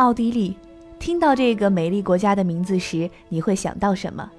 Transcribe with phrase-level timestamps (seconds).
[0.00, 0.56] 奥地利，
[0.98, 4.30] 听到这个美丽国家的名字时，你会想到什么？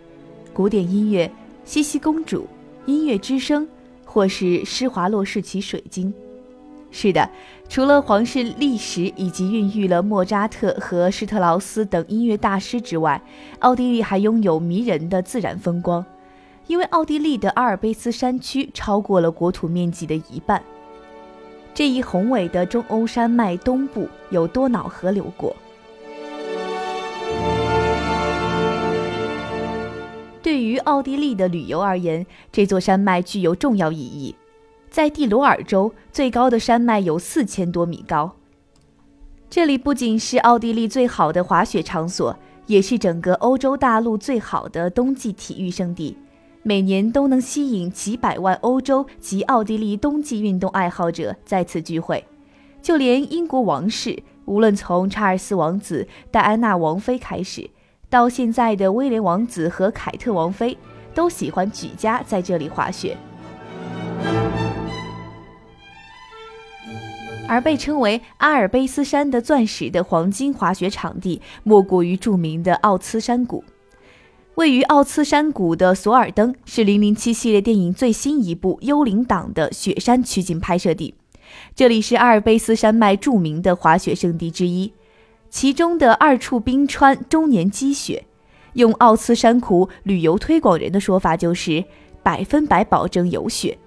[0.51, 1.31] 古典音乐、
[1.63, 2.47] 茜茜公主、
[2.87, 3.67] 音乐之声，
[4.03, 6.11] 或是施华洛世奇水晶？
[6.89, 7.29] 是的，
[7.69, 13.21] 除了皇室历史以及孕育了莫扎特和施特劳斯等音乐大师之外，
[13.59, 16.03] 奥地利还拥有迷人的自然风光。
[16.65, 20.63] 因为奥地利的阿尔卑斯山区超过了国土面积的一半。
[21.73, 25.55] 这一宏伟的中欧山脉东部有多瑙河流过。
[30.43, 34.35] 对于奥地利的旅游而言，这座山脉具有重要意义。
[34.89, 38.35] 在蒂罗尔州，最高的山脉有四千多米高。
[39.49, 46.17] 这里不仅是奥地利最好的滑雪场所，也是整个欧洲大陆最好的冬季体育胜地。
[46.63, 52.23] 每年都能吸引几百万欧洲及奥地利冬季运动爱好者在此聚会，
[52.81, 57.67] 就连英国王室，无论从查尔斯王子、戴安娜王妃开始，
[58.09, 60.77] 到现在的威廉王子和凯特王妃，
[61.15, 63.17] 都喜欢举家在这里滑雪。
[67.47, 73.63] 而被称为阿尔卑斯山的钻石的黄金滑雪场地，莫过于著名的奥茨山谷。
[74.55, 81.15] 位于奥茨山谷的索尔登是《零零七》系列电影最新一部《幽灵党》的雪山取景拍摄地，
[81.73, 84.91] 这里是阿尔卑斯山脉著名的滑雪胜地之一。
[85.49, 88.25] 其中的二处冰川终年积雪，
[88.73, 91.83] 用奥茨山谷旅游推广人的说法就是
[92.21, 93.77] 百分百保证有雪。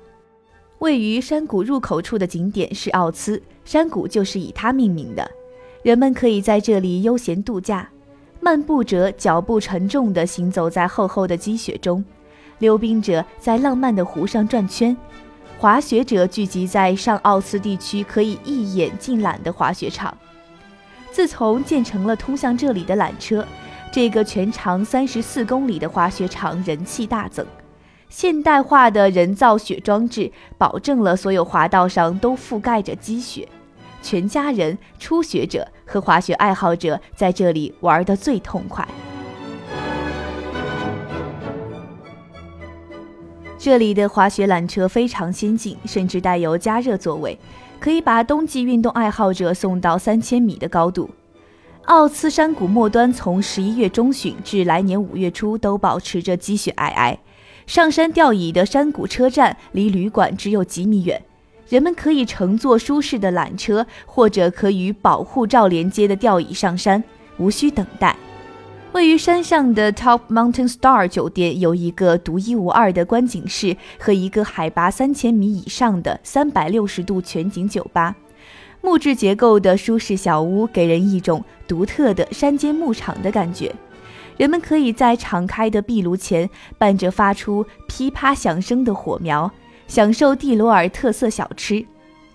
[0.78, 5.30] 位于山谷入口处的景点是奥茨山谷，就是以它命名的。
[5.82, 7.90] 人们可以在这里悠闲度假。
[8.44, 12.04] 漫步者脚步沉重地行走在厚厚的积雪中，
[12.58, 14.94] 溜冰者在浪漫的湖上转圈，
[15.56, 20.14] 滑雪者聚集在上奥斯地区可以一眼尽览的滑雪场。
[21.10, 23.46] 自从建成了通向这里的缆车，
[23.90, 27.46] 这个全长三十四公里的滑雪场人气大增。
[28.10, 33.48] 现代化的人造雪装置保证了所有滑道上都覆盖着积雪。
[34.04, 38.86] 全家人、初学者和滑雪爱好者在这里玩得最痛快。
[43.56, 47.38] 这里的滑雪缆车非常先进，甚至带有加热座位，
[47.80, 51.08] 可以把冬季运动爱好者送到三千米的高度。
[51.86, 57.16] 奥茨山谷末端从十一月中旬至来年五月初都保持着积雪皑皑，
[57.66, 61.22] 上山吊椅的山谷车站离旅馆只有几米远。
[61.68, 67.02] 人们可以乘坐舒适的缆车，或者可与保护罩连接的吊椅上山，
[67.38, 68.16] 无需等待。
[68.92, 78.14] 位于山上的 Top Mountain Star 酒店有一个独一无二的观景室和一个海拔三千米以上的三百六十度全景酒吧。
[78.80, 83.74] 木质结构的舒适小屋给人一种独特的山间牧场的感觉。
[84.36, 89.50] 人们可以在敞开的壁炉前，伴着发出噼啪响声的火苗。
[89.94, 91.86] 享受蒂罗尔特色小吃。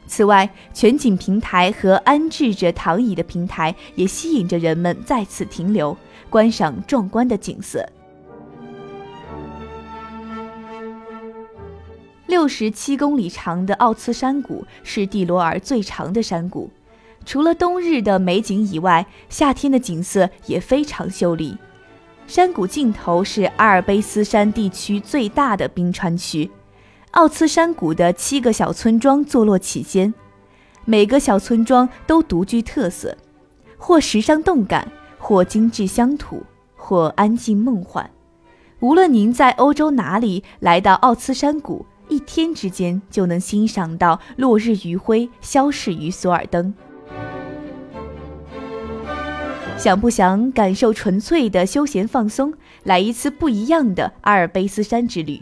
[0.08, 5.98] 此外，全景平台和安置着躺椅的平台也吸引着人们在此停留，
[6.30, 7.86] 观赏壮观的景色。
[12.28, 16.72] 六十七公里长的奥茨山谷是蒂罗尔最长的山谷，
[17.25, 21.58] 除了冬日的美景以外，夏天的景色也非常秀丽。
[22.25, 26.50] 山谷尽头是阿尔卑斯山地区最大的冰川区。
[27.12, 30.14] 奥茨山谷的七个小村庄坐落其间，
[30.86, 33.18] 每个小村庄都独具特色，
[33.78, 34.88] 或时尚动感，
[35.18, 36.44] 或精致乡土，
[36.75, 38.08] 或安静梦幻。
[38.80, 46.74] 无论您在欧洲哪里来到奥茨山谷，一天之间就能欣赏到落日余晖消逝于索尔登。
[49.78, 52.53] 想不想感受纯粹的休闲放松，
[52.84, 55.42] 来一次不一样的阿尔卑斯山之旅？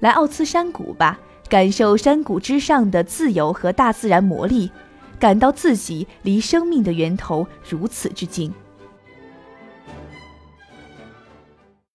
[0.00, 1.18] 来奥兹山谷吧，
[1.48, 4.70] 感受山谷之上的自由和大自然魔力，
[5.18, 8.52] 感到自己离生命的源头如此之近。